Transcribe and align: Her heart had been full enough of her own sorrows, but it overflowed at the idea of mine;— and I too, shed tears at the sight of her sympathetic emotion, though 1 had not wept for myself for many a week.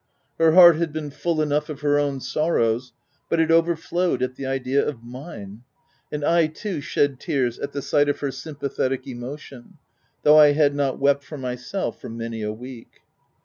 Her 0.39 0.53
heart 0.53 0.77
had 0.77 0.91
been 0.91 1.11
full 1.11 1.43
enough 1.43 1.69
of 1.69 1.81
her 1.81 1.99
own 1.99 2.21
sorrows, 2.21 2.91
but 3.29 3.39
it 3.39 3.51
overflowed 3.51 4.23
at 4.23 4.33
the 4.33 4.47
idea 4.47 4.83
of 4.83 5.03
mine;— 5.03 5.61
and 6.11 6.25
I 6.25 6.47
too, 6.47 6.81
shed 6.81 7.19
tears 7.19 7.59
at 7.59 7.71
the 7.71 7.83
sight 7.83 8.09
of 8.09 8.19
her 8.21 8.31
sympathetic 8.31 9.05
emotion, 9.05 9.77
though 10.23 10.37
1 10.37 10.55
had 10.55 10.73
not 10.73 10.97
wept 10.97 11.23
for 11.23 11.37
myself 11.37 12.01
for 12.01 12.09
many 12.09 12.41
a 12.41 12.51
week. 12.51 13.01